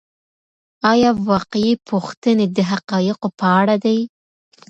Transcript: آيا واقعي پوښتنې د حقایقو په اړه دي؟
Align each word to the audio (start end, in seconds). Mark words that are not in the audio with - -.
آيا 0.91 1.11
واقعي 1.29 1.73
پوښتنې 1.89 2.45
د 2.55 2.57
حقایقو 2.71 3.29
په 3.39 3.45
اړه 3.61 3.75
دي؟ 3.83 3.97